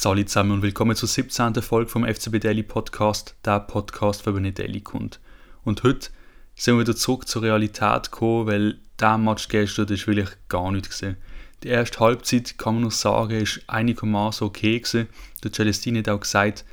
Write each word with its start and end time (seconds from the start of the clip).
Salut 0.00 0.28
zusammen 0.28 0.52
und 0.52 0.62
willkommen 0.62 0.94
zur 0.94 1.08
17. 1.08 1.54
Folge 1.60 1.90
vom 1.90 2.06
FCB 2.06 2.38
Daily 2.38 2.62
Podcast, 2.62 3.34
der 3.44 3.58
Podcast 3.58 4.22
für 4.22 4.30
eine 4.30 4.52
Daily 4.52 4.80
Kund. 4.80 5.18
Und 5.64 5.82
heute 5.82 6.10
sind 6.54 6.76
wir 6.76 6.82
wieder 6.82 6.94
zurück 6.94 7.26
zur 7.26 7.42
Realität 7.42 8.12
gekommen, 8.12 8.46
weil 8.46 8.78
der 9.00 9.18
Match 9.18 9.48
gestern 9.48 9.88
ist 9.88 10.06
wirklich 10.06 10.28
gar 10.48 10.70
nicht 10.70 10.88
gesehen. 10.88 11.16
Die 11.64 11.68
erste 11.68 11.98
Halbzeit, 11.98 12.58
kann 12.58 12.74
man 12.74 12.84
noch 12.84 12.92
sagen, 12.92 13.40
ist 13.40 13.60
einigermaßen 13.66 14.46
okay 14.46 14.78
gewesen. 14.78 15.08
Der 15.42 15.52
Celestine 15.52 15.98
hat 15.98 16.08
auch 16.10 16.20
gesagt, 16.20 16.64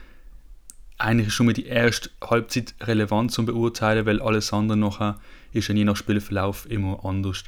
eigentlich 0.99 1.29
ist 1.29 1.33
schon 1.33 1.47
mal 1.47 1.53
die 1.53 1.65
erste 1.65 2.11
Halbzeit 2.23 2.75
relevant 2.81 3.31
zum 3.31 3.47
Beurteilen, 3.47 4.05
weil 4.05 4.21
alles 4.21 4.53
andere 4.53 4.77
nachher 4.77 5.19
ist 5.51 5.67
ja 5.67 5.73
je 5.73 5.83
nach 5.83 5.97
Spielverlauf 5.97 6.69
immer 6.69 7.03
anders. 7.03 7.43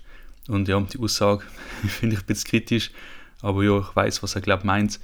Und 0.48 0.68
ja, 0.68 0.80
die 0.80 0.98
Aussage 0.98 1.44
finde 1.88 2.16
ich 2.16 2.22
ein 2.24 2.26
bisschen 2.26 2.50
kritisch, 2.50 2.90
aber 3.44 3.64
ja, 3.64 3.78
ich 3.78 3.96
weiß, 3.96 4.24
was 4.24 4.34
er 4.34 4.42
glaubt 4.42 4.64
meint. 4.64 5.00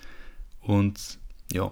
Und 0.64 1.20
ja, 1.52 1.71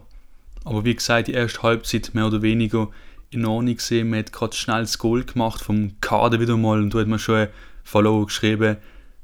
aber 0.64 0.86
wie 0.86 0.96
gesagt, 0.96 1.28
die 1.28 1.34
erste 1.34 1.64
Halbzeit 1.64 2.12
mehr 2.14 2.28
oder 2.28 2.42
weniger 2.42 2.90
in 3.32 3.46
Ordnung 3.46 3.76
gesehen. 3.76 4.10
Man 4.10 4.20
hat 4.20 4.34
gerade 4.34 4.56
schnell 4.56 4.82
das 4.82 4.98
Goal 4.98 5.24
gemacht 5.24 5.62
vom 5.62 6.00
Kader 6.02 6.40
wieder 6.40 6.58
mal 6.58 6.80
und 6.80 6.94
da 6.94 7.00
hat 7.00 7.08
man 7.08 7.20
schon 7.20 7.48
Follow 7.84 8.26
geschrieben. 8.26 8.78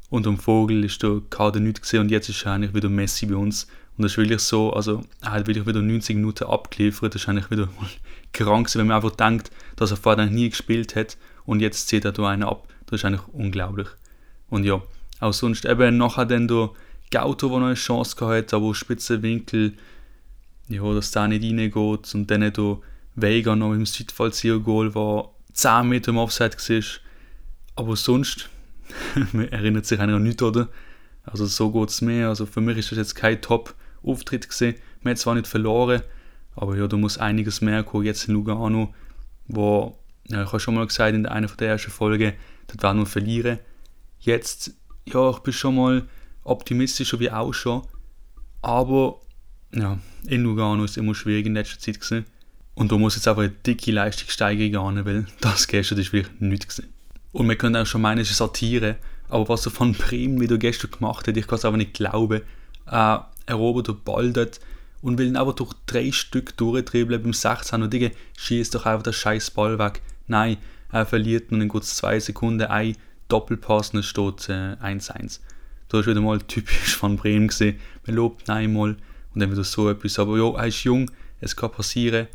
Und 0.10 0.26
am 0.26 0.38
Vogel 0.38 0.86
ist 0.86 1.04
der 1.04 1.22
Kader 1.30 1.60
nicht 1.60 1.82
gesehen 1.82 2.02
und 2.02 2.12
jetzt 2.12 2.30
ist 2.30 2.48
eigentlich 2.48 2.74
wieder 2.74 2.90
Messi 2.90 3.26
bei 3.26 3.36
uns. 3.36 3.68
Und 3.98 4.04
das 4.04 4.14
ist 4.14 4.18
wirklich 4.18 4.40
so, 4.40 4.72
also 4.72 5.04
er 5.22 5.32
hat 5.32 5.48
wirklich 5.48 5.66
wieder 5.66 5.82
90 5.82 6.16
Minuten 6.16 6.46
abgeliefert. 6.46 7.14
Das 7.14 7.24
ist 7.24 7.30
eigentlich 7.30 7.52
wieder 7.52 7.66
mal 7.66 7.90
krank, 8.34 8.74
wenn 8.76 8.88
man 8.88 8.96
einfach 8.96 9.16
denkt, 9.16 9.52
dass 9.76 9.92
er 9.92 9.98
vorher 9.98 10.26
nie 10.28 10.50
gespielt 10.50 10.96
hat 10.96 11.18
und 11.46 11.60
jetzt 11.60 11.88
zieht 11.88 12.06
er 12.06 12.14
da 12.14 12.30
einen 12.30 12.44
ab. 12.44 12.68
Das 12.86 13.02
ist 13.02 13.06
eigentlich 13.06 13.28
unglaublich. 13.34 13.88
Und 14.50 14.64
ja, 14.64 14.82
auch 15.20 15.34
sonst 15.34 15.66
eben 15.66 15.98
nachher 15.98 16.26
dann 16.26 16.48
der 16.48 16.70
Gauto, 17.12 17.50
der 17.50 17.60
noch 17.60 17.66
eine 17.68 17.76
Chance 17.76 18.16
gehabt 18.16 18.36
hat, 18.36 18.54
aber 18.54 18.76
Spitzenwinkel, 18.76 19.74
ja, 20.68 20.94
dass 20.94 21.12
der 21.12 21.28
nicht 21.28 21.44
reingeht 21.44 22.14
und 22.14 22.30
dann 22.30 22.52
der 22.52 22.78
Vega 23.16 23.56
noch 23.56 23.74
im 23.74 23.86
Südfallzieher-Goal 23.86 24.94
war 24.94 25.34
10 25.54 25.88
Meter 25.88 26.10
im 26.10 26.18
Offside 26.18 26.56
war. 26.56 26.84
Aber 27.76 27.96
sonst, 27.96 28.50
man 29.32 29.48
erinnert 29.50 29.86
sich 29.86 30.00
an 30.00 30.22
nichts, 30.22 30.44
oder? 30.44 30.70
Also 31.24 31.46
so 31.46 31.72
geht 31.72 31.90
es 31.90 32.02
mir. 32.02 32.30
Also 32.30 32.46
für 32.46 32.62
mich 32.62 32.78
ist 32.78 32.92
das 32.92 32.98
jetzt 32.98 33.16
kein 33.16 33.42
Top-Auftritt 33.42 34.48
gesehen. 34.48 34.76
Man 35.02 35.12
hat 35.12 35.18
zwar 35.20 35.36
nicht 35.36 35.48
verloren, 35.48 36.02
aber 36.56 36.78
ja, 36.78 36.88
da 36.88 36.98
muss 36.98 37.18
einiges 37.18 37.62
mehr 37.62 37.84
kommen. 37.84 38.06
Jetzt 38.06 38.28
in 38.28 38.34
Lugano, 38.34 38.94
wo, 39.48 39.98
ja, 40.28 40.44
ich 40.44 40.48
habe 40.48 40.60
schon 40.60 40.76
mal 40.76 40.88
gesagt 40.88 41.16
in 41.16 41.26
einer 41.26 41.48
der 41.48 41.70
ersten 41.70 41.92
Folgen, 41.92 42.34
das 42.68 42.84
war 42.84 42.94
nur 42.94 43.06
verlieren. 43.06 43.60
Jetzt, 44.20 44.74
ja, 45.06 45.30
ich 45.30 45.40
bin 45.40 45.54
schon 45.54 45.76
mal 45.76 46.04
optimistischer 46.48 47.20
wie 47.20 47.32
auch 47.32 47.54
schon. 47.54 47.84
Aber 48.62 49.20
ja, 49.74 50.00
in 50.26 50.44
Lugano 50.44 50.84
ist 50.84 50.98
immer 50.98 51.16
schwierig 51.16 51.46
in 51.46 51.54
letzter 51.54 51.80
Zeit 51.80 52.00
gewesen. 52.00 52.26
Und 52.74 52.92
da 52.92 52.98
muss 52.98 53.16
jetzt 53.16 53.28
einfach 53.28 53.44
eine 53.44 53.52
dicke 53.52 53.92
Leistungssteigerung 53.92 54.94
gehen, 54.96 55.06
weil 55.06 55.26
das 55.42 55.68
gestern 55.68 56.00
ist 56.00 56.14
wirklich 56.14 56.40
nichts 56.40 56.76
gewesen. 56.76 56.94
Und 57.32 57.50
wir 57.50 57.56
können 57.56 57.76
auch 57.76 57.86
schon 57.86 58.02
meinen, 58.02 58.20
es 58.20 58.32
ist 58.32 58.38
Satire, 58.38 58.98
aber 59.30 59.50
was 59.50 59.66
er 59.66 59.72
von 59.72 59.94
Bremen 59.94 60.40
wieder 60.40 60.58
gestern 60.58 60.92
gemacht 60.92 61.28
hat, 61.28 61.38
ich 61.38 61.48
kann 61.48 61.58
es 61.58 61.66
einfach 61.66 61.78
nicht 61.78 61.94
glauben. 61.94 62.42
Äh, 62.90 63.18
erobert 63.46 63.88
den 63.88 64.02
Ball 64.04 64.34
und 65.02 65.18
will 65.18 65.28
ihn 65.28 65.36
aber 65.38 65.54
durch 65.54 65.74
drei 65.86 66.12
Stück 66.12 66.56
durchdribbeln 66.58 67.22
beim 67.22 67.34
16 67.34 67.82
und 67.82 67.94
Digga, 67.94 68.10
schießt 68.38 68.76
doch 68.76 68.86
einfach 68.86 69.04
den 69.04 69.14
scheiß 69.14 69.52
Ball 69.52 69.80
weg. 69.80 70.02
Nein, 70.28 70.58
er 70.92 71.06
verliert 71.06 71.52
nun 71.52 71.62
in 71.62 71.70
kurz 71.70 71.96
zwei 71.96 72.20
Sekunden 72.20 72.68
ein 72.68 72.96
Doppelpass 73.28 73.92
und 73.92 74.00
es 74.00 74.06
steht 74.06 74.50
1-1. 74.50 75.40
Äh, 75.88 75.90
da 75.90 76.00
ist 76.00 76.08
wieder 76.08 76.22
mal 76.22 76.40
typisch 76.40 76.96
von 76.96 77.18
Bremen 77.18 77.48
gesehen. 77.48 77.80
Man 78.06 78.16
lobt 78.16 78.50
einmal 78.50 78.98
und 79.34 79.42
dann 79.42 79.52
wieder 79.52 79.64
so 79.64 79.90
etwas. 79.90 80.20
Aber 80.20 80.38
ja, 80.38 80.58
er 80.58 80.68
ist 80.68 80.84
jung, 80.84 81.12
es 81.40 81.56
kann 81.56 81.72
passieren. 81.72 82.28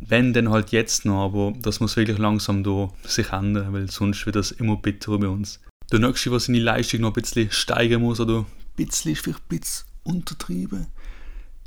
Wenn, 0.00 0.32
dann 0.32 0.50
halt 0.50 0.70
jetzt 0.70 1.04
noch, 1.04 1.24
aber 1.24 1.52
das 1.60 1.80
muss 1.80 1.96
wirklich 1.96 2.18
langsam 2.18 2.62
da 2.62 2.92
sich 3.02 3.32
ändern, 3.32 3.72
weil 3.72 3.90
sonst 3.90 4.24
wird 4.26 4.36
das 4.36 4.52
immer 4.52 4.76
bitterer 4.76 5.18
bei 5.18 5.28
uns. 5.28 5.60
Der 5.90 5.98
nächste, 5.98 6.30
was 6.30 6.44
seine 6.44 6.60
Leistung 6.60 7.00
noch 7.00 7.10
ein 7.10 7.20
bisschen 7.20 7.50
steigern 7.50 8.02
muss, 8.02 8.20
oder 8.20 8.40
ein 8.40 8.46
bisschen 8.76 9.12
ist 9.12 9.24
vielleicht 9.24 9.40
ein 9.40 9.58
bisschen 9.58 9.86
untertrieben, 10.04 10.86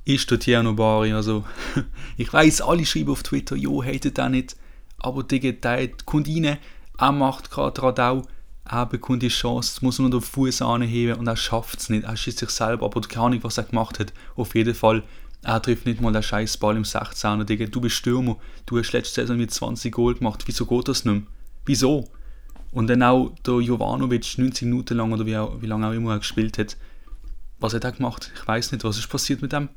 ist 0.06 0.32
der 0.32 0.40
Tierno 0.40 0.74
Bari. 0.74 1.12
Also, 1.12 1.44
ich 2.18 2.32
weiß, 2.32 2.62
alle 2.62 2.86
schreiben 2.86 3.12
auf 3.12 3.24
Twitter, 3.24 3.58
jo, 3.58 3.84
hatet 3.84 4.18
er 4.18 4.30
nicht, 4.30 4.56
aber 4.98 5.24
Digga, 5.24 5.52
der 5.52 5.90
kommt 6.06 6.30
rein, 6.30 6.58
er 6.98 7.12
macht 7.12 7.52
gerade 7.52 7.82
Radau, 7.82 8.24
er 8.72 8.86
bekommt 8.86 9.22
die 9.22 9.28
Chance, 9.28 9.80
muss 9.84 10.00
nur 10.00 10.10
den 10.10 10.22
Fuß 10.22 10.62
anheben 10.62 11.20
und 11.20 11.28
er 11.28 11.36
schafft 11.36 11.80
es 11.80 11.90
nicht. 11.90 12.06
Er 12.06 12.16
schießt 12.16 12.40
sich 12.40 12.50
selber, 12.50 12.86
aber 12.86 13.02
keine 13.02 13.26
Ahnung, 13.26 13.44
was 13.44 13.58
er 13.58 13.66
gemacht 13.66 14.00
hat. 14.00 14.14
Auf 14.38 14.56
jeden 14.56 14.74
Fall, 14.74 15.04
er 15.44 15.62
trifft 15.62 15.86
nicht 15.86 16.00
mal 16.00 16.14
den 16.14 16.24
scheiß 16.24 16.58
Ball 16.58 16.78
im 16.78 16.84
16er. 16.84 17.44
Digga, 17.44 17.66
du 17.66 17.82
bist 17.82 17.98
Stürmer, 17.98 18.38
du 18.66 18.80
hast 18.80 18.94
letzte 18.94 19.22
Saison 19.22 19.36
mit 19.36 19.52
20 19.52 19.94
Goal 19.94 20.16
gemacht. 20.16 20.44
Wieso 20.46 20.66
geht 20.66 20.88
das 20.88 21.04
nicht 21.04 21.14
mehr? 21.14 21.24
Wieso? 21.66 22.10
Und 22.72 22.88
dann 22.88 23.04
auch 23.04 23.36
der 23.46 23.60
Jovanovic 23.60 24.38
90 24.38 24.64
Minuten 24.64 24.98
lang 24.98 25.12
oder 25.12 25.26
wie, 25.26 25.62
wie 25.62 25.68
lange 25.68 25.88
auch 25.88 25.92
immer 25.92 26.14
er 26.14 26.20
gespielt 26.20 26.58
hat. 26.58 26.78
Was 27.60 27.74
hat 27.74 27.84
er 27.84 27.92
gemacht? 27.92 28.32
Ich 28.34 28.48
weiß 28.48 28.72
nicht, 28.72 28.86
was 28.86 28.98
ist 28.98 29.10
passiert 29.10 29.42
mit 29.42 29.52
dem? 29.52 29.68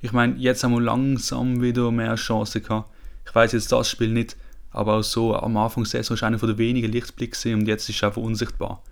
Ich 0.00 0.12
meine, 0.12 0.36
jetzt 0.36 0.64
haben 0.64 0.72
wir 0.72 0.80
langsam 0.80 1.60
wieder 1.60 1.90
mehr 1.90 2.14
Chancen 2.14 2.62
gehabt. 2.62 2.90
Ich 3.26 3.34
weiß 3.34 3.52
jetzt 3.52 3.70
das 3.70 3.90
Spiel 3.90 4.12
nicht, 4.12 4.36
aber 4.70 4.96
auch 4.96 5.02
so 5.02 5.34
am 5.34 5.56
Anfang 5.56 5.84
der 5.84 5.90
Saison 5.90 6.14
ist 6.14 6.22
einer 6.22 6.38
der 6.38 6.58
wenigen 6.58 6.92
Lichtblicke 6.92 7.54
und 7.54 7.66
jetzt 7.66 7.88
ist 7.88 8.02
er 8.02 8.08
einfach 8.08 8.22
unsichtbar. 8.22 8.82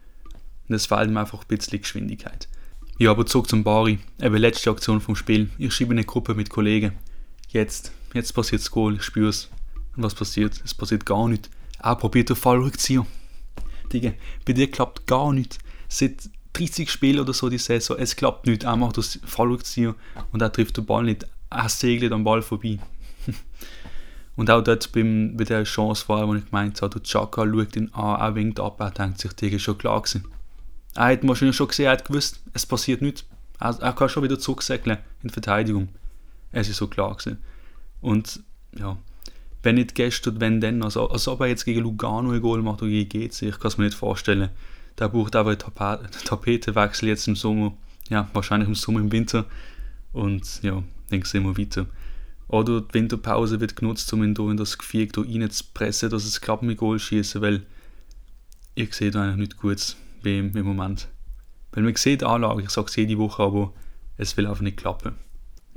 Und 0.68 0.74
es 0.74 0.86
fehlt 0.86 1.08
ihm 1.08 1.16
einfach 1.16 1.40
ein 1.40 1.48
bisschen 1.48 1.80
Geschwindigkeit. 1.80 2.48
Ja, 2.98 3.10
aber 3.10 3.26
zurück 3.26 3.48
zum 3.48 3.62
Bari. 3.62 3.98
Eben 4.20 4.36
letzte 4.36 4.70
Aktion 4.70 5.00
vom 5.00 5.16
Spiel. 5.16 5.50
Ich 5.58 5.74
schreibe 5.74 5.92
eine 5.92 6.04
Gruppe 6.04 6.34
mit 6.34 6.48
Kollegen. 6.48 6.92
Jetzt, 7.50 7.92
jetzt 8.14 8.32
passiert 8.32 8.62
das 8.62 8.70
Goal, 8.70 8.96
ich 8.96 9.02
spüre 9.02 9.28
es. 9.28 9.50
Und 9.96 10.02
was 10.02 10.14
passiert? 10.14 10.60
Es 10.64 10.74
passiert 10.74 11.04
gar 11.04 11.28
nichts. 11.28 11.50
Er 11.82 11.96
probiert 11.96 12.30
den 12.30 12.36
Fallrückzieher. 12.36 13.06
Digga, 13.92 14.12
bei 14.44 14.54
dir 14.54 14.70
klappt 14.70 15.06
gar 15.06 15.32
nichts. 15.32 15.58
Seit 15.88 16.30
30 16.54 16.90
Spielen 16.90 17.20
oder 17.20 17.34
so 17.34 17.50
die 17.50 17.58
Saison, 17.58 17.98
es 17.98 18.16
klappt 18.16 18.46
nicht. 18.46 18.64
Er 18.64 18.76
macht 18.76 18.96
das 18.96 19.20
Fallrückzieher 19.24 19.94
und 20.32 20.40
er 20.40 20.52
trifft 20.52 20.78
den 20.78 20.86
Ball 20.86 21.04
nicht. 21.04 21.26
Er 21.50 21.68
segelt 21.68 22.12
am 22.12 22.24
Ball 22.24 22.42
vorbei. 22.42 22.78
Und 24.36 24.50
auch 24.50 24.62
dort 24.62 24.92
beim, 24.92 25.36
bei 25.36 25.44
der 25.44 25.64
Chance 25.64 26.08
war, 26.08 26.28
wo 26.28 26.34
ich 26.34 26.44
gemeint 26.44 26.80
habe, 26.82 26.92
der 26.92 27.02
Chaka 27.02 27.46
schaut 27.46 27.74
ihn 27.74 27.92
an, 27.94 28.20
er 28.20 28.34
winkt 28.34 28.60
ab, 28.60 28.80
er 28.80 28.90
denkt 28.90 29.18
sich, 29.18 29.32
Digga, 29.32 29.56
ist 29.56 29.62
schon 29.62 29.78
klar 29.78 30.02
gewesen. 30.02 30.26
Er 30.94 31.06
hat 31.06 31.26
wahrscheinlich 31.26 31.56
schon 31.56 31.68
gesehen, 31.68 31.86
er 31.86 31.92
hat 31.92 32.04
gewusst, 32.04 32.42
es 32.52 32.66
passiert 32.66 33.00
nichts. 33.00 33.24
Er, 33.58 33.78
er 33.80 33.92
kann 33.94 34.08
schon 34.08 34.22
wieder 34.22 34.38
zurücksäckeln 34.38 34.98
in 35.22 35.30
Verteidigung. 35.30 35.88
Es 36.52 36.68
ist 36.68 36.76
so 36.76 36.86
klar 36.86 37.16
gewesen. 37.16 37.38
Und 38.00 38.40
ja, 38.78 38.98
wenn 39.62 39.76
nicht 39.76 39.94
gestern, 39.94 40.40
wenn 40.40 40.60
dann, 40.60 40.82
also 40.82 41.08
als 41.10 41.26
ob 41.28 41.40
er 41.40 41.48
jetzt 41.48 41.64
gegen 41.64 41.80
Lugano 41.80 42.30
ein 42.30 42.40
Goal 42.40 42.62
macht 42.62 42.82
oder 42.82 42.90
gegen 42.90 43.08
GC, 43.08 43.42
ich 43.42 43.58
kann 43.58 43.68
es 43.68 43.78
mir 43.78 43.84
nicht 43.84 43.96
vorstellen. 43.96 44.50
Der 44.98 45.08
braucht 45.08 45.34
aber 45.34 45.50
einen 45.50 46.10
Tapetenwechsel 46.24 47.08
jetzt 47.08 47.26
im 47.26 47.36
Sommer, 47.36 47.74
ja, 48.08 48.28
wahrscheinlich 48.32 48.68
im 48.68 48.74
Sommer, 48.74 49.00
im 49.00 49.12
Winter. 49.12 49.44
Und 50.12 50.62
ja, 50.62 50.82
dann 51.10 51.22
sehen 51.22 51.44
wir 51.44 51.58
weiter. 51.58 51.86
Oder 52.48 52.80
die 52.80 52.94
Winterpause 52.94 53.60
wird 53.60 53.76
genutzt, 53.76 54.12
um 54.12 54.22
in, 54.22 54.34
in 54.34 54.56
das 54.56 54.78
Gefühl 54.78 55.08
reinzupressen, 55.16 56.10
dass 56.10 56.24
es 56.24 56.40
klappt 56.40 56.62
mit 56.62 56.78
Goal 56.78 56.98
schießen, 56.98 57.40
weil 57.40 57.66
ich 58.74 58.94
sehe 58.94 59.10
da 59.10 59.22
eigentlich 59.22 59.36
nicht 59.36 59.56
gut 59.56 59.96
beim, 60.22 60.54
im 60.54 60.66
Moment. 60.66 61.08
Weil 61.72 61.82
man 61.82 61.94
sieht 61.96 62.20
die 62.20 62.26
Anlage, 62.26 62.62
ich 62.62 62.70
sage 62.70 62.88
es 62.88 62.96
jede 62.96 63.18
Woche, 63.18 63.42
aber 63.42 63.72
es 64.16 64.36
will 64.36 64.46
einfach 64.46 64.62
nicht 64.62 64.76
klappen. 64.76 65.16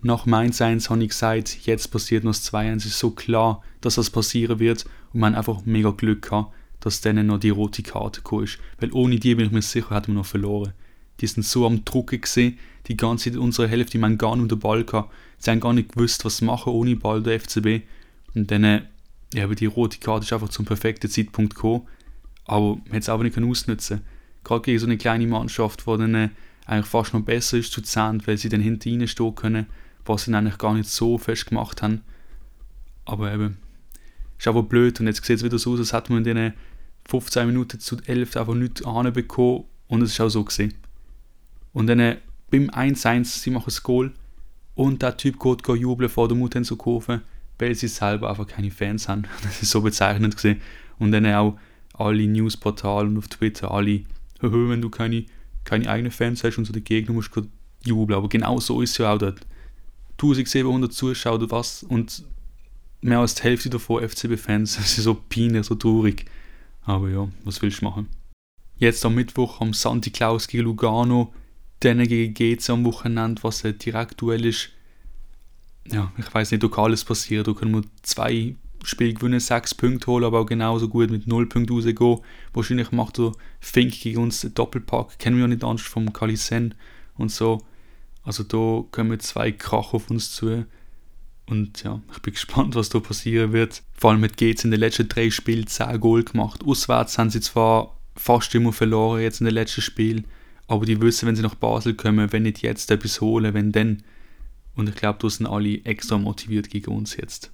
Nach 0.02 0.26
Mainz 0.26 0.62
1 0.62 0.90
habe 0.90 1.04
ich 1.04 1.10
gesagt, 1.10 1.66
jetzt 1.66 1.88
passiert 1.88 2.24
noch 2.24 2.32
das 2.32 2.54
2-1, 2.54 2.76
es 2.78 2.86
ist 2.86 3.00
so 3.00 3.12
klar, 3.12 3.62
dass 3.82 3.96
das 3.96 4.10
passieren 4.10 4.60
wird 4.60 4.86
und 5.12 5.20
man 5.20 5.36
einfach 5.36 5.66
mega 5.66 5.90
Glück 5.92 6.22
gehabt, 6.30 6.54
dass 6.80 7.02
dann 7.02 7.26
noch 7.26 7.40
die 7.40 7.50
rote 7.50 7.84
Karte 7.84 8.22
gekommen 8.22 8.46
ist. 8.46 8.60
Weil 8.80 8.94
ohne 8.94 9.18
die 9.18 9.36
bin 9.36 9.48
ich 9.48 9.52
mir 9.52 9.62
sicher, 9.62 9.94
hätten 9.94 10.14
wir 10.14 10.20
noch 10.20 10.26
verloren. 10.26 10.74
Die 11.22 11.28
sind 11.28 11.44
so 11.44 11.66
am 11.66 11.86
Drucken 11.86 12.22
gesehen, 12.22 12.58
die 12.88 12.98
ganze 12.98 13.32
Zeit 13.32 13.40
unsere 13.40 13.68
Hälfte, 13.68 13.98
die 13.98 14.04
haben 14.04 14.18
gar 14.18 14.36
nicht 14.36 14.52
den 14.52 14.60
Ball 14.60 14.84
gehabt. 14.84 15.14
Sie 15.38 15.52
haben 15.52 15.60
gar 15.60 15.74
nicht 15.74 15.94
gewusst, 15.94 16.26
was 16.26 16.42
machen 16.42 16.74
ohne 16.74 16.96
Ball 16.96 17.22
der 17.22 17.40
FCB. 17.40 17.84
Und 18.36 18.52
dann, 18.52 18.64
äh, 18.64 18.82
ja, 19.34 19.48
die 19.48 19.66
rote 19.66 20.00
Karte 20.00 20.26
ist 20.26 20.34
einfach 20.34 20.50
zum 20.50 20.66
perfekten 20.66 21.10
Zeitpunkt 21.10 21.56
gekommen. 21.56 21.88
Aber 22.46 22.78
man 22.78 22.94
hat 22.94 23.04
es 23.04 23.10
aber 23.10 23.24
nicht 23.24 23.38
ausnutzen 23.38 24.02
Gerade 24.44 24.62
gegen 24.62 24.80
so 24.80 24.86
eine 24.86 24.98
kleine 24.98 25.28
Mannschaft, 25.28 25.86
die 25.86 25.98
dann 25.98 26.16
äh, 26.16 26.30
eigentlich 26.66 26.88
fast 26.88 27.14
noch 27.14 27.22
besser 27.22 27.58
ist 27.58 27.72
zu 27.72 27.82
Zahn, 27.82 28.26
weil 28.26 28.38
sie 28.38 28.50
dann 28.50 28.62
hinten 28.62 29.00
reinstehen 29.00 29.36
können, 29.36 29.66
was 30.06 30.26
sie 30.26 30.34
eigentlich 30.34 30.58
gar 30.58 30.74
nicht 30.74 30.90
so 30.90 31.18
fest 31.18 31.48
gemacht 31.48 31.82
haben. 31.82 32.02
Aber 33.06 33.34
eben, 33.34 33.58
ist 34.38 34.48
aber 34.48 34.64
blöd 34.64 35.00
und 35.00 35.08
jetzt 35.08 35.24
sieht 35.26 35.38
es 35.38 35.44
wieder 35.44 35.60
so 35.60 35.74
aus, 35.74 35.80
als 35.80 35.94
hätte 35.94 36.14
man 36.14 36.26
in 36.26 36.36
den 36.36 36.54
15 37.10 37.48
Minuten 37.48 37.80
zu 37.80 37.98
11 38.06 38.38
einfach 38.38 38.54
nichts 38.54 38.82
bekommen 39.14 39.66
und 39.88 40.02
es 40.02 40.12
ist 40.12 40.22
auch 40.22 40.30
so 40.30 40.44
gesehen. 40.44 40.74
Und 41.74 41.88
dann 41.88 42.00
äh, 42.00 42.18
beim 42.50 42.70
1-1, 42.70 43.26
sie 43.26 43.52
machen 43.52 43.66
das 43.68 43.84
Goal 43.84 44.12
und 44.76 45.02
der 45.02 45.18
Typ 45.18 45.40
geht, 45.40 45.64
geht 45.64 45.78
jubeln 45.78 46.10
vor 46.10 46.28
der 46.28 46.38
Mutter 46.38 46.62
zu 46.64 46.78
kaufen, 46.78 47.22
weil 47.58 47.76
sie 47.76 47.88
selber 47.88 48.30
einfach 48.30 48.48
keine 48.48 48.72
Fans 48.72 49.08
haben. 49.08 49.24
Das 49.44 49.62
ist 49.62 49.72
so 49.72 49.82
bezeichnend 49.82 50.36
gesehen. 50.36 50.62
Und 50.98 51.12
dann 51.12 51.26
auch 51.28 51.58
alle 51.94 52.28
Newsportale 52.28 53.08
und 53.08 53.18
auf 53.18 53.28
Twitter, 53.28 53.72
alle, 53.72 54.04
wenn 54.42 54.82
du 54.82 54.90
keine, 54.90 55.26
keine 55.64 55.90
eigenen 55.90 56.12
Fans 56.12 56.44
hast 56.44 56.58
und 56.58 56.66
so 56.66 56.74
die 56.74 56.84
Gegner 56.84 57.14
musst 57.14 57.36
du 57.36 57.48
jubeln. 57.84 58.18
Aber 58.18 58.30
genau 58.30 58.60
so 58.60 58.82
ist 58.82 58.92
es 58.92 58.98
ja 58.98 59.14
auch 59.14 59.18
dort. 59.18 59.46
1700 60.14 60.92
Zuschauer 60.92 61.36
oder 61.36 61.52
was 61.52 61.84
und 61.84 62.24
mehr 63.02 63.20
als 63.20 63.36
die 63.36 63.44
Hälfte 63.44 63.70
davon 63.70 64.08
FCB-Fans. 64.08 64.76
Das 64.78 64.98
ist 64.98 65.04
so 65.04 65.16
peinlich, 65.16 65.66
so 65.66 65.76
traurig. 65.76 66.26
Aber 66.84 67.10
ja, 67.10 67.28
was 67.44 67.62
willst 67.62 67.82
du 67.82 67.86
machen? 67.86 68.08
Jetzt 68.78 69.06
am 69.06 69.16
Mittwoch 69.16 69.62
am 69.62 69.74
Santi 69.74 70.10
Claus 70.10 70.48
gegen 70.48 70.64
Lugano, 70.64 71.34
gegen 71.80 72.34
GC 72.34 72.70
am 72.70 72.86
Wochenende, 72.86 73.44
was 73.44 73.64
ein 73.66 73.78
Direktduell 73.78 74.46
ist. 74.46 74.70
Ja, 75.92 76.12
ich 76.18 76.34
weiß 76.34 76.52
nicht, 76.52 76.64
da 76.64 76.68
alles 76.68 77.04
passieren. 77.04 77.44
Da 77.46 77.54
können 77.54 77.74
wir 77.74 77.84
zwei 78.04 78.56
Spiele 78.84 79.14
gewinnen, 79.14 79.40
sechs 79.40 79.76
Punkte 79.76 80.08
holen, 80.08 80.24
aber 80.24 80.40
auch 80.40 80.46
genauso 80.46 80.88
gut 80.88 81.10
mit 81.10 81.28
null 81.28 81.48
Punkten 81.48 81.74
rausgehen. 81.74 82.20
Wahrscheinlich 82.54 82.92
macht 82.92 83.18
der 83.18 83.32
Fink 83.60 84.00
gegen 84.00 84.24
uns 84.24 84.44
einen 84.44 84.54
Doppelpack. 84.54 85.20
Kennen 85.20 85.38
wir 85.38 85.42
ja 85.42 85.48
nicht 85.48 85.64
anders 85.64 85.86
vom 85.86 86.14
Kalisen 86.14 86.76
und 87.18 87.32
so. 87.32 87.60
Also 88.24 88.44
da 88.44 88.86
kommen 88.92 89.20
zwei 89.20 89.52
Krach 89.52 89.94
auf 89.94 90.10
uns 90.10 90.34
zu. 90.34 90.66
Und 91.48 91.84
ja, 91.84 92.00
ich 92.14 92.20
bin 92.20 92.34
gespannt, 92.34 92.76
was 92.76 92.90
da 92.90 93.00
passieren 93.00 93.54
wird. 93.54 93.84
Vor 93.94 94.12
allem 94.12 94.22
mit 94.22 94.38
GC 94.38 94.66
in 94.66 94.72
den 94.72 94.80
letzten 94.80 95.10
drei 95.10 95.30
Spielen 95.30 95.68
10 95.68 96.00
Goal 96.00 96.24
gemacht. 96.24 96.64
Auswärts 96.64 97.18
haben 97.18 97.32
sie 97.32 97.42
zwar 97.42 97.98
fast 98.16 98.54
immer 98.54 98.74
verloren 98.74 99.22
jetzt 99.22 99.42
in 99.42 99.46
den 99.46 99.54
letzten 99.54 99.82
Spielen, 99.82 100.26
aber 100.70 100.86
die 100.86 101.02
wissen, 101.02 101.28
wenn 101.28 101.36
sie 101.36 101.42
nach 101.42 101.56
Basel 101.56 101.96
kommen, 101.96 102.32
wenn 102.32 102.44
nicht 102.44 102.62
jetzt 102.62 102.92
etwas 102.92 103.22
holen, 103.22 103.56
wenn 103.56 103.72
dann. 103.72 104.04
Und 104.76 104.88
ich 104.88 104.96
glaube, 104.96 105.18
da 105.20 105.28
sind 105.28 105.48
alle 105.48 105.84
extra 105.84 106.20
motiviert 106.20 106.70
gegen 106.70 106.92
uns 106.92 107.18
jetzt. 107.18 107.52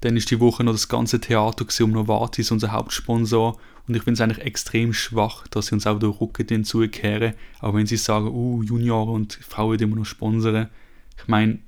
Dann 0.00 0.16
ist 0.16 0.30
die 0.30 0.40
Woche 0.40 0.64
noch 0.64 0.72
das 0.72 0.88
ganze 0.88 1.20
Theater 1.20 1.66
um 1.84 1.90
Novartis, 1.90 2.50
unser 2.50 2.72
Hauptsponsor. 2.72 3.58
Und 3.86 3.94
ich 3.94 4.02
finde 4.04 4.14
es 4.14 4.20
eigentlich 4.22 4.44
extrem 4.44 4.94
schwach, 4.94 5.46
dass 5.48 5.66
sie 5.66 5.74
uns 5.74 5.86
auch 5.86 5.98
den 5.98 6.08
Rücken 6.08 6.64
zukehren, 6.64 7.34
auch 7.60 7.74
wenn 7.74 7.86
sie 7.86 7.98
sagen, 7.98 8.28
uh, 8.28 8.62
Junior 8.62 9.06
und 9.06 9.34
Frauen 9.34 9.78
immer 9.78 9.96
noch 9.96 10.06
sponsern. 10.06 10.70
Ich 11.18 11.28
meine, 11.28 11.58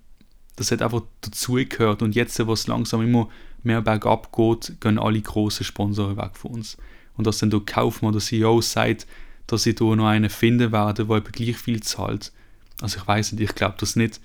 das 0.56 0.70
hat 0.70 0.80
einfach 0.80 1.02
dazugehört. 1.20 2.00
Und 2.00 2.14
jetzt, 2.14 2.44
wo 2.46 2.54
es 2.54 2.66
langsam 2.66 3.02
immer 3.02 3.28
mehr 3.62 3.82
bergab 3.82 4.34
geht, 4.34 4.80
gehen 4.80 4.98
alle 4.98 5.20
großen 5.20 5.66
Sponsoren 5.66 6.16
weg 6.16 6.34
von 6.34 6.52
uns. 6.52 6.78
Und 7.18 7.26
dass 7.26 7.38
dann 7.38 7.50
der 7.50 7.60
Kaufmann, 7.60 8.12
der 8.12 8.22
CEO, 8.22 8.62
sagt, 8.62 9.06
dass 9.46 9.64
sie 9.64 9.74
da 9.74 9.84
noch 9.84 10.06
einen 10.06 10.30
finden 10.30 10.72
werden, 10.72 11.06
der 11.06 11.20
gleich 11.20 11.56
viel 11.56 11.82
zahlt. 11.82 12.32
Also 12.80 12.98
ich 12.98 13.06
weiß 13.06 13.32
nicht, 13.32 13.42
ich 13.42 13.54
glaube 13.54 13.76
das 13.78 13.96
nicht 13.96 14.20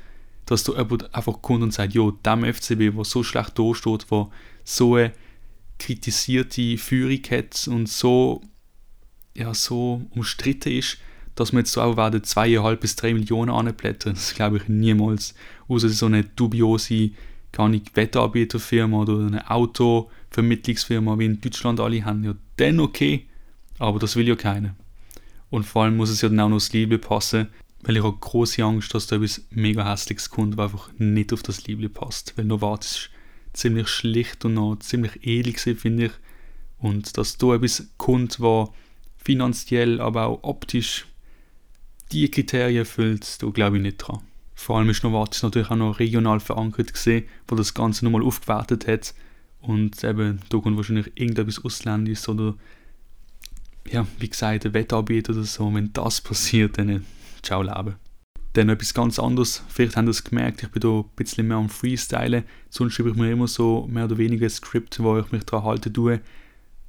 dass 0.48 0.64
du 0.64 0.76
jemand 0.76 1.14
einfach 1.14 1.42
kommt 1.42 1.62
und 1.62 1.74
sagt, 1.74 1.94
jo, 1.94 2.12
dem 2.12 2.44
FCB, 2.44 2.96
der 2.96 3.04
so 3.04 3.22
schlecht 3.22 3.60
dasteht, 3.60 4.10
der 4.10 4.30
so 4.64 4.96
eine 4.96 5.14
kritisierte 5.78 6.78
Führung 6.78 7.22
hat 7.30 7.68
und 7.68 7.88
so, 7.88 8.42
ja, 9.36 9.54
so 9.54 10.02
umstritten 10.12 10.72
ist, 10.72 10.98
dass 11.36 11.52
wir 11.52 11.60
jetzt 11.60 11.74
so 11.74 11.82
auch 11.82 11.98
werden 11.98 12.24
zweieinhalb 12.24 12.80
bis 12.80 12.96
drei 12.96 13.14
Millionen 13.14 13.52
anblättern. 13.52 14.16
Das 14.16 14.34
glaube 14.34 14.58
ich 14.58 14.68
niemals. 14.68 15.36
Außer 15.68 15.90
so 15.90 16.08
eine 16.08 16.24
dubiose, 16.24 17.12
gar 17.52 17.70
nicht 17.70 17.96
Wetteranbieterfirma 17.96 19.02
oder 19.02 19.28
eine 19.28 19.52
Autovermittlungsfirma, 19.52 21.20
wie 21.20 21.26
in 21.26 21.42
Deutschland 21.42 21.80
alle 21.80 22.04
haben. 22.06 22.24
Ja, 22.24 22.34
dann 22.56 22.80
okay. 22.80 23.28
Aber 23.80 24.00
das 24.00 24.16
will 24.16 24.28
ja 24.28 24.36
keiner. 24.36 24.76
Und 25.50 25.66
vor 25.66 25.84
allem 25.84 25.98
muss 25.98 26.10
es 26.10 26.22
ja 26.22 26.30
dann 26.30 26.40
auch 26.40 26.50
noch 26.50 26.58
das 26.58 26.74
Liebe 26.74 26.98
passen, 26.98 27.48
weil 27.84 27.98
ich 27.98 28.04
habe 28.04 28.18
große 28.18 28.64
Angst, 28.64 28.94
dass 28.94 29.08
da 29.08 29.16
etwas 29.16 29.46
mega 29.50 29.90
hässliches 29.90 30.30
kommt, 30.30 30.58
was 30.58 30.72
einfach 30.72 30.90
nicht 30.98 31.32
auf 31.32 31.44
das 31.44 31.66
Liebling 31.68 31.94
passt. 31.94 32.38
Weil 32.38 32.46
Novartis 32.46 32.92
ist 32.92 33.10
ziemlich 33.54 33.88
schlicht 33.88 34.44
und 34.46 34.56
noch 34.56 34.78
ziemlich 34.80 35.26
edel 35.26 35.54
finde 35.54 36.06
ich. 36.06 36.12
Und 36.80 37.18
dass 37.18 37.38
da 37.38 37.56
etwas 37.56 37.88
kommt, 37.98 38.40
was 38.40 38.70
finanziell, 39.18 40.02
aber 40.02 40.28
auch 40.28 40.44
optisch 40.44 41.06
die 42.12 42.30
Kriterien 42.30 42.80
erfüllt, 42.80 43.42
da 43.42 43.48
glaube 43.48 43.78
ich 43.78 43.84
nicht 43.84 43.98
dran. 43.98 44.22
Vor 44.54 44.78
allem 44.78 44.90
ist 44.90 45.04
Novartis 45.04 45.44
natürlich 45.44 45.70
auch 45.70 45.76
noch 45.76 46.00
regional 46.00 46.40
verankert 46.40 46.94
gesehen, 46.94 47.26
wo 47.48 47.56
das 47.56 47.74
Ganze 47.74 48.06
nochmal 48.06 48.24
aufgewertet 48.24 48.88
hat. 48.88 49.14
Und 49.62 50.04
eben, 50.04 50.40
da 50.50 50.58
kommt 50.60 50.78
wahrscheinlich 50.78 51.12
irgendetwas 51.16 51.64
Ausländisches 51.64 52.30
oder 52.30 52.56
ja, 53.92 54.06
wie 54.20 54.30
gesagt, 54.30 54.66
ein 54.66 54.74
Wettanbieter 54.74 55.34
oder 55.34 55.44
so. 55.44 55.74
Wenn 55.74 55.94
das 55.94 56.22
passiert, 56.22 56.78
dann 56.78 57.06
ciao 57.42 57.62
Leben. 57.62 57.96
Dann 58.54 58.70
etwas 58.70 58.94
ganz 58.94 59.20
anderes, 59.20 59.64
vielleicht 59.68 59.98
ihr 59.98 60.08
es 60.08 60.24
gemerkt, 60.24 60.64
ich 60.64 60.70
bin 60.70 60.82
da 60.82 61.00
ein 61.00 61.06
bisschen 61.16 61.48
mehr 61.48 61.58
am 61.58 61.70
Freestylen, 61.70 62.44
sonst 62.70 62.94
schreibe 62.94 63.12
ich 63.12 63.16
mir 63.16 63.32
immer 63.32 63.48
so 63.48 63.88
mehr 63.88 64.06
oder 64.06 64.18
weniger 64.18 64.48
ein 64.48 64.50
Skript, 64.50 65.00
wo 65.00 65.20
ich 65.20 65.32
mich 65.32 65.44
daran 65.44 65.66
halten 65.66 65.94
tue. 65.94 66.22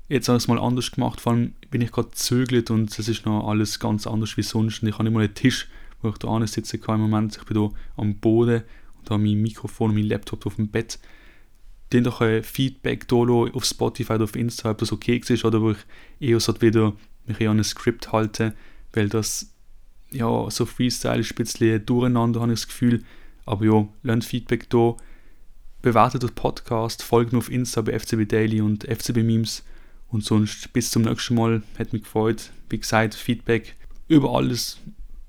Jetzt 0.09 0.29
habe 0.29 0.39
ich 0.39 0.45
es 0.45 0.49
mal 0.49 0.59
anders 0.59 0.91
gemacht, 0.91 1.21
vor 1.21 1.33
allem 1.33 1.53
bin 1.71 1.83
ich 1.83 1.93
gerade 1.93 2.11
zögert 2.13 2.71
und 2.71 2.99
es 2.99 3.09
ist 3.09 3.27
noch 3.27 3.47
alles 3.47 3.79
ganz 3.79 4.07
anders 4.07 4.39
wie 4.39 4.43
sonst. 4.43 4.83
Und 4.83 4.89
ich 4.89 4.99
habe 4.99 5.11
mal 5.11 5.25
einen 5.25 5.35
Tisch, 5.35 5.69
wo 6.01 6.09
ich 6.09 6.17
da 6.17 6.47
sitzen 6.47 6.81
kann 6.81 6.95
im 6.95 7.03
Moment. 7.03 7.37
Ich 7.37 7.45
bin 7.45 7.57
da 7.57 7.71
am 7.99 8.17
Boden 8.17 8.63
und 8.99 9.11
habe 9.11 9.23
mein 9.23 9.43
Mikrofon 9.43 9.91
und 9.91 9.97
mein 9.97 10.07
Laptop 10.07 10.47
auf 10.47 10.57
dem 10.57 10.69
Bett. 10.69 10.99
Dann 11.91 12.05
doch 12.05 12.21
ein 12.21 12.43
Feedback 12.43 13.09
da 13.09 13.17
auf 13.17 13.65
Spotify 13.65 14.15
oder 14.15 14.25
auf 14.25 14.37
Insta, 14.37 14.71
ob 14.71 14.79
das 14.79 14.93
okay 14.93 15.21
ist 15.27 15.45
oder 15.45 15.63
wo 15.63 15.71
ich 15.71 15.79
eher 16.21 16.41
so 16.41 16.61
wieder 16.61 16.95
mich 17.27 17.49
an 17.49 17.59
ein 17.59 17.65
Skript 17.65 18.13
halte, 18.13 18.55
weil 18.93 19.09
das 19.09 19.53
ja, 20.11 20.51
so 20.51 20.67
Freestyle 20.67 21.21
ist 21.21 21.33
ein 21.33 21.37
bisschen 21.37 21.85
durcheinander, 21.85 22.41
habe 22.41 22.53
ich 22.53 22.61
das 22.61 22.69
Gefühl. 22.69 23.05
Aber 23.45 23.65
ja, 23.65 23.89
lernt 24.03 24.25
Feedback 24.25 24.69
da. 24.71 24.97
Bewertet 25.83 26.23
den 26.23 26.35
Podcast, 26.35 27.03
folgt 27.03 27.33
mir 27.33 27.39
auf 27.39 27.51
Insta 27.51 27.83
bei 27.83 27.99
FCB 27.99 28.29
Daily 28.29 28.61
und 28.61 28.85
FCB 28.85 29.19
Memes. 29.19 29.65
Und 30.09 30.25
sonst 30.25 30.73
bis 30.73 30.91
zum 30.91 31.03
nächsten 31.03 31.35
Mal. 31.35 31.63
Hat 31.79 31.93
mich 31.93 32.03
gefreut. 32.03 32.51
Wie 32.71 32.79
gesagt, 32.79 33.15
Feedback 33.15 33.77
über 34.09 34.35
alles 34.35 34.79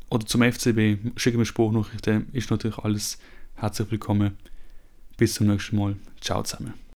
oder 0.10 0.26
zum 0.26 0.42
FCB. 0.42 0.98
Schicke 1.18 1.38
mir 1.38 1.46
Spruchnachrichten. 1.46 2.30
Ist 2.34 2.50
natürlich 2.50 2.78
alles 2.78 3.20
herzlich 3.56 3.92
willkommen. 3.92 4.38
Bis 5.19 5.33
zum 5.33 5.48
nächsten 5.48 5.75
Mal. 5.75 5.98
Ciao 6.21 6.42
zusammen. 6.44 6.89